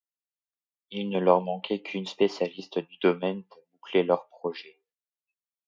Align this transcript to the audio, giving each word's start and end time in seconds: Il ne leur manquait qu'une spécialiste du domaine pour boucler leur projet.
Il 0.89 1.09
ne 1.11 1.19
leur 1.19 1.41
manquait 1.41 1.83
qu'une 1.83 2.07
spécialiste 2.07 2.79
du 2.79 2.97
domaine 3.03 3.43
pour 3.43 3.61
boucler 3.73 4.01
leur 4.01 4.29
projet. 4.29 4.79